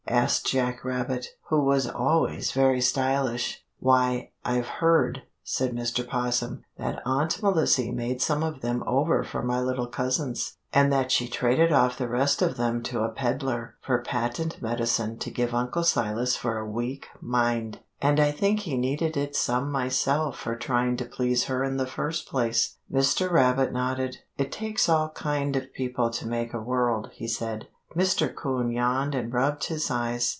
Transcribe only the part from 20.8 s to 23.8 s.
to please her in the first place." Mr. Rabbit